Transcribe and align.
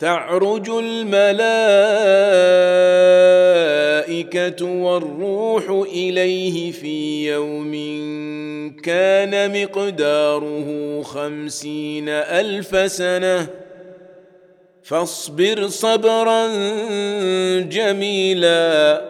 تعرج 0.00 0.70
الملائكة 0.70 1.24
والروح 4.64 5.70
إليه 5.92 6.72
في 6.72 7.28
يوم 7.32 7.72
كان 8.84 9.62
مقداره 9.62 11.02
خمسين 11.02 12.08
ألف 12.08 12.92
سنة. 12.92 13.46
فاصبر 14.82 15.68
صبرا 15.68 16.46
جميلا 17.60 19.00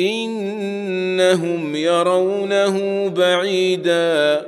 إنهم 0.00 1.76
يرونه 1.76 3.08
بعيدا 3.08 4.42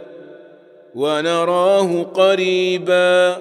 ونراه 0.95 2.02
قريبا. 2.02 3.36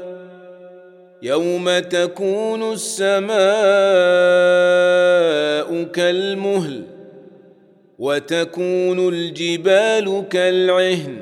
يوم 1.25 1.79
تكون 1.79 2.73
السماء 2.73 3.35
كالمهل 5.83 6.83
وتكون 7.99 9.09
الجبال 9.09 10.23
كالعهن 10.29 11.17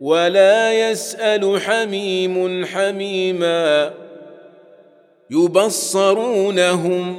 ولا 0.00 0.90
يسال 0.90 1.60
حميم 1.60 2.64
حميما 2.66 3.94
يبصرونهم 5.30 7.18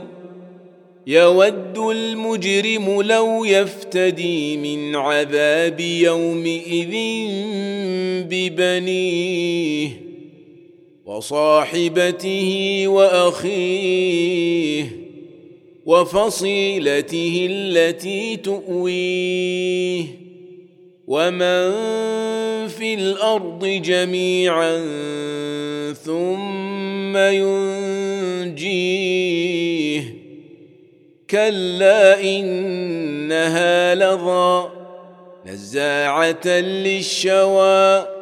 يود 1.08 1.78
المجرم 1.78 3.02
لو 3.02 3.46
يفتدي 3.46 4.58
من 4.58 4.96
عذاب 4.96 5.80
يومئذ 5.80 6.96
ببنيه 8.30 10.11
وصاحبته 11.12 12.84
وأخيه 12.88 14.86
وفصيلته 15.86 17.48
التي 17.52 18.38
تؤويه 18.38 20.06
ومن 21.08 21.72
في 22.68 22.94
الأرض 22.94 23.66
جميعا 23.66 24.78
ثم 25.94 27.18
ينجيه 27.18 28.84
كلا 31.30 32.24
إنها 32.24 33.96
لظى 33.96 34.70
نزاعة 35.46 36.48
للشوى 36.48 38.21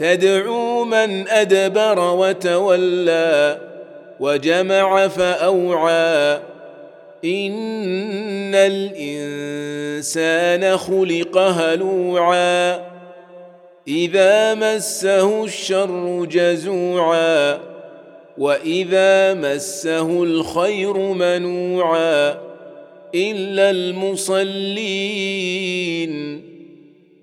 تدعو 0.00 0.84
من 0.84 1.28
أدبر 1.28 1.98
وتولى 1.98 3.58
وجمع 4.20 5.08
فأوعى. 5.08 6.40
إن 7.24 8.54
الإنسان 8.54 10.76
خلق 10.76 11.38
هلوعا. 11.38 12.80
إذا 13.88 14.54
مسه 14.54 15.44
الشر 15.44 16.26
جزوعا. 16.30 17.58
وإذا 18.38 19.34
مسه 19.34 20.22
الخير 20.22 20.96
منوعا. 20.96 22.38
إلا 23.14 23.70
المصلين. 23.70 25.30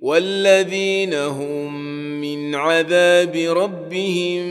والذين 0.00 1.14
هم 1.14 1.74
من 2.20 2.54
عذاب 2.54 3.36
ربهم 3.36 4.42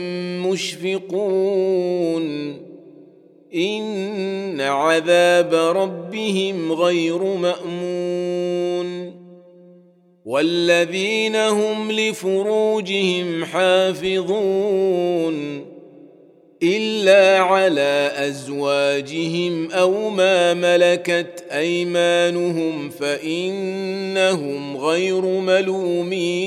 مشفقون 0.46 2.28
ان 3.54 4.60
عذاب 4.60 5.54
ربهم 5.54 6.72
غير 6.72 7.22
مامون 7.22 9.18
والذين 10.24 11.36
هم 11.36 11.92
لفروجهم 11.92 13.44
حافظون 13.44 15.18
الا 16.62 17.38
على 17.38 18.12
ازواجهم 18.16 19.70
أو 19.70 20.10
ما 20.10 20.54
ملكت 20.54 21.44
ايمانهم 21.52 22.90
فانهم 22.90 24.76
غير 24.76 25.22
ملومين 25.22 26.38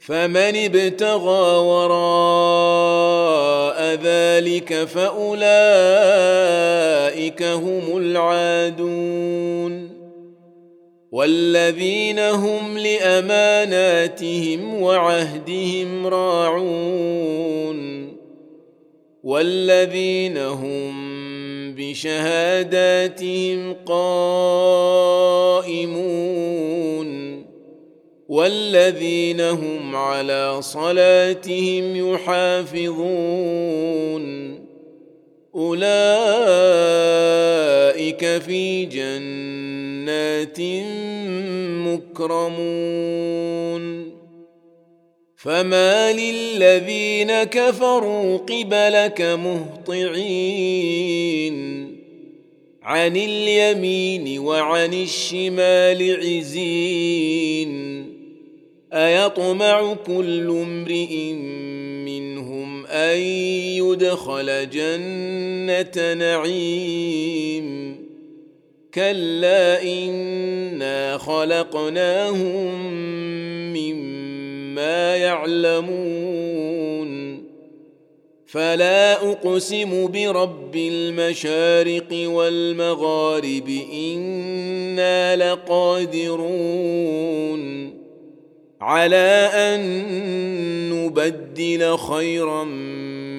فمن 0.00 0.56
ابتغى 0.56 1.56
وراء 1.56 3.14
ذلك 3.94 4.84
فاولئك 4.84 5.44
هم 7.42 7.96
العادون 7.96 10.03
والذين 11.14 12.18
هم 12.18 12.78
لأماناتهم 12.78 14.60
وعهدهم 14.82 16.06
راعون 16.06 17.78
والذين 19.24 20.38
هم 20.38 20.94
بشهاداتهم 21.74 23.72
قائمون 23.86 24.14
والذين 28.28 29.40
هم 29.40 29.96
على 29.96 30.56
صلاتهم 30.62 32.14
يحافظون 32.14 33.44
أولئك 35.54 35.84
في 38.42 38.84
جنات 40.04 40.60
مكرمون 42.12 43.84
فما 45.36 46.12
للذين 46.12 47.44
كفروا 47.44 48.36
قبلك 48.36 49.20
مهطعين 49.90 50.74
عن 52.82 53.16
اليمين 53.16 54.38
وعن 54.38 54.94
الشمال 54.94 56.16
عزين 56.26 57.74
أيطمع 58.92 59.94
كل 59.94 60.50
امرئ 60.50 61.32
منهم 62.04 62.86
أن 62.86 63.18
يدخل 63.78 64.70
جنة 64.70 66.14
نعيم 66.14 68.03
كلا 68.94 69.82
إنا 69.82 71.18
خلقناهم 71.18 72.74
مما 73.72 75.16
يعلمون. 75.16 75.94
فلا 78.46 79.30
أقسم 79.30 80.06
برب 80.06 80.76
المشارق 80.76 82.08
والمغارب 82.12 83.80
إنا 83.92 85.36
لقادرون. 85.36 86.44
على 88.80 89.50
أن 89.54 89.80
نبدل 90.90 91.96
خيرا 91.96 92.64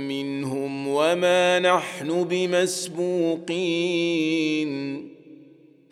منهم 0.05 0.87
وما 0.87 1.59
نحن 1.59 2.23
بمسبوقين. 2.23 3.55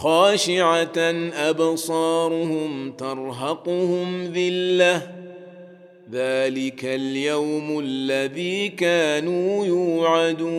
خاشعة 0.00 0.98
أبصارهم 1.34 2.92
ترهقهم 2.92 4.24
ذلة. 4.24 5.10
ذلك 6.12 6.84
اليوم 6.84 7.78
الذي 7.78 8.68
كانوا 8.68 9.66
يوعدون. 9.66 10.50